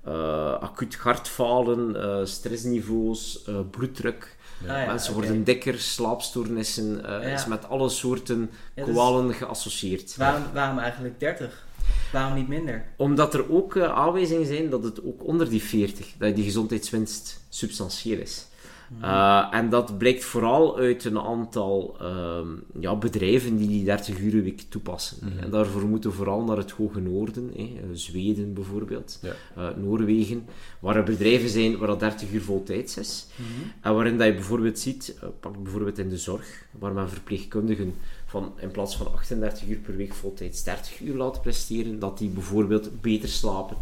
[0.07, 4.37] uh, acuut hartfalen, stressniveaus, bloeddruk.
[4.65, 4.75] Ja.
[4.75, 5.25] Ah, ja, Mensen okay.
[5.25, 7.21] worden dikker, slaapstoornissen, uh, ja.
[7.21, 10.17] is met alle soorten ja, dus kwalen geassocieerd.
[10.17, 11.65] Waarom, waarom eigenlijk 30?
[12.13, 12.85] Waarom niet minder?
[12.97, 17.45] Omdat er ook uh, aanwijzingen zijn dat het ook onder die 40, dat die gezondheidswinst
[17.49, 18.47] substantieel is.
[18.89, 19.05] Mm.
[19.05, 24.43] Uh, en dat blijkt vooral uit een aantal um, ja, bedrijven die die 30 uur
[24.43, 25.17] week toepassen.
[25.21, 25.39] Mm.
[25.39, 29.33] En daarvoor moeten we vooral naar het hoge noorden, hè, Zweden bijvoorbeeld, ja.
[29.59, 30.45] uh, Noorwegen,
[30.81, 33.27] waar er bedrijven zijn waar dat 30 uur voltijds is.
[33.37, 33.47] Mm.
[33.81, 37.95] En waarin dat je bijvoorbeeld ziet, uh, pak bijvoorbeeld in de zorg, waar men verpleegkundigen
[38.35, 42.29] van in plaats van 38 uur per week voltijds 30 uur laat presteren, dat die
[42.29, 43.77] bijvoorbeeld beter slapen.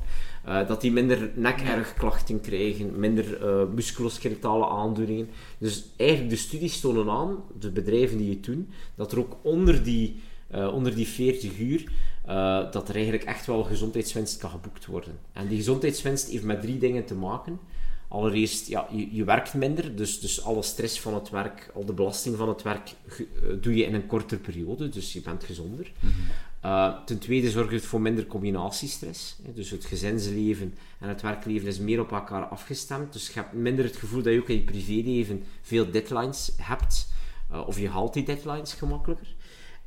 [0.48, 5.28] Uh, dat die minder nek-ergklachten krijgen, minder uh, musculoskeletale aandoeningen.
[5.58, 9.82] Dus eigenlijk de studies tonen aan, de bedrijven die het doen, dat er ook onder
[9.82, 10.20] die,
[10.54, 11.92] uh, onder die 40 uur,
[12.72, 15.18] dat er eigenlijk echt wel gezondheidswinst kan geboekt worden.
[15.32, 17.58] En die gezondheidswinst heeft met drie dingen te maken.
[18.12, 21.92] Allereerst, ja, je, je werkt minder, dus, dus alle stress van het werk, al de
[21.92, 22.94] belasting van het werk,
[23.60, 25.92] doe je in een kortere periode, dus je bent gezonder.
[26.00, 26.24] Mm-hmm.
[26.64, 29.36] Uh, ten tweede zorgt het voor minder combinatiestress.
[29.42, 29.52] Hè.
[29.52, 33.12] Dus het gezinsleven en het werkleven is meer op elkaar afgestemd.
[33.12, 37.08] Dus je hebt minder het gevoel dat je ook in je privéleven veel deadlines hebt.
[37.52, 39.34] Uh, of je haalt die deadlines gemakkelijker.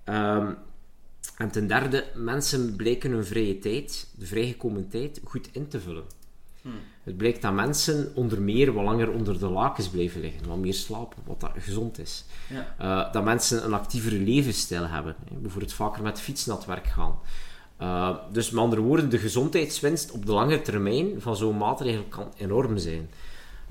[0.06, 0.58] Um,
[1.38, 6.04] en ten derde, mensen blijken hun vrije tijd, de vrijgekomen tijd, goed in te vullen.
[6.66, 6.80] Hmm.
[7.04, 10.74] Het blijkt dat mensen onder meer wat langer onder de lakens blijven liggen, wat meer
[10.74, 12.26] slapen, wat dat gezond is.
[12.50, 12.76] Ja.
[12.82, 15.36] Uh, dat mensen een actievere levensstijl hebben, hè.
[15.36, 17.20] bijvoorbeeld vaker met fiets naar het werk gaan.
[17.82, 22.34] Uh, dus met andere woorden, de gezondheidswinst op de lange termijn van zo'n maatregel kan
[22.38, 23.10] enorm zijn.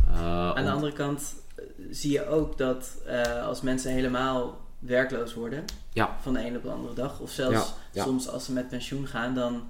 [0.09, 2.97] Uh, Aan de andere kant eh, zie je ook dat
[3.45, 6.17] als mensen helemaal werkloos worden, ja.
[6.21, 8.05] van de ene op de andere dag, of zelfs ja.
[8.05, 9.63] soms als ze met pensioen gaan, dan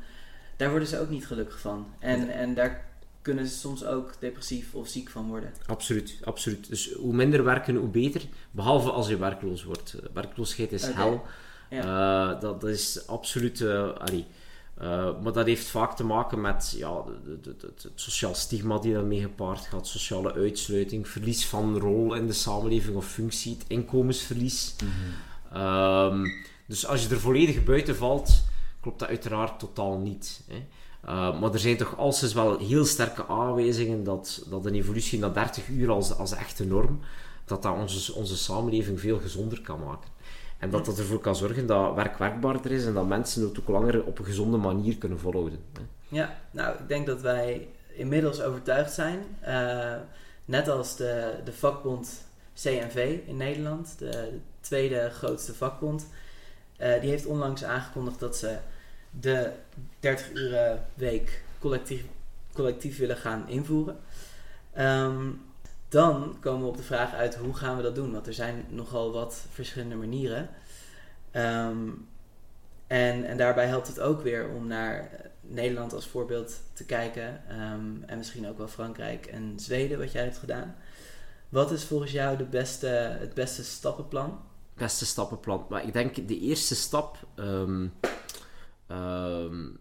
[0.56, 1.86] daar worden ze ook niet gelukkig van.
[1.98, 2.84] En, en daar
[3.24, 5.52] kunnen ze soms ook depressief of ziek van worden.
[5.66, 6.68] Absoluut, absoluut.
[6.68, 8.22] Dus hoe minder werken, hoe beter.
[8.50, 9.96] Behalve als je werkloos wordt.
[10.12, 10.94] Werkloosheid is okay.
[10.94, 11.22] hel.
[11.70, 12.32] Ja.
[12.34, 13.60] Uh, dat, dat, is absoluut...
[13.60, 14.26] Uh, allee,
[14.82, 18.78] uh, maar dat heeft vaak te maken met ja, de, de, de, het sociaal stigma
[18.78, 23.64] die daarmee gepaard gaat, sociale uitsluiting, verlies van rol in de samenleving of functie, het
[23.68, 24.74] inkomensverlies.
[24.82, 25.60] Mm -hmm.
[25.60, 26.32] um,
[26.66, 28.44] dus als je er volledig buiten valt,
[28.80, 30.40] klopt dat uiteraard totaal niet.
[30.48, 30.66] Hè.
[31.08, 35.32] Uh, maar er zijn toch alsens wel heel sterke aanwijzingen dat, dat een evolutie naar
[35.32, 37.00] 30 uur als, als echte norm,
[37.44, 40.08] dat dat onze, onze samenleving veel gezonder kan maken.
[40.58, 43.68] En dat dat ervoor kan zorgen dat werk werkbaarder is en dat mensen het ook
[43.68, 45.58] langer op een gezonde manier kunnen volhouden.
[46.08, 49.18] Ja, nou, ik denk dat wij inmiddels overtuigd zijn.
[49.46, 49.94] Uh,
[50.44, 56.06] net als de, de vakbond CNV in Nederland, de tweede grootste vakbond.
[56.78, 58.56] Uh, die heeft onlangs aangekondigd dat ze
[59.20, 59.52] de
[60.00, 62.04] 30 uur week collectief,
[62.52, 63.96] collectief willen gaan invoeren.
[64.78, 65.42] Um,
[65.88, 68.12] dan komen we op de vraag uit hoe gaan we dat doen?
[68.12, 70.48] Want er zijn nogal wat verschillende manieren.
[71.32, 72.08] Um,
[72.86, 77.42] en, en daarbij helpt het ook weer om naar Nederland als voorbeeld te kijken.
[77.50, 80.76] Um, en misschien ook wel Frankrijk en Zweden, wat jij hebt gedaan.
[81.48, 84.40] Wat is volgens jou de beste, het beste stappenplan?
[84.74, 85.66] Beste stappenplan.
[85.68, 87.18] Maar ik denk de eerste stap.
[88.88, 89.78] Um,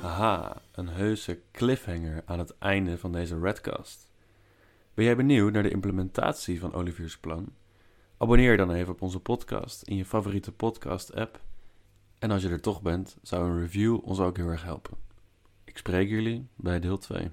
[0.00, 4.10] Haha, een heuse cliffhanger aan het einde van deze Redcast.
[4.94, 7.52] Ben jij benieuwd naar de implementatie van Olivier's plan?
[8.16, 11.40] Abonneer dan even op onze podcast in je favoriete podcast-app.
[12.18, 14.96] En als je er toch bent, zou een review ons ook heel erg helpen.
[15.64, 17.30] Ik spreek jullie bij deel 2.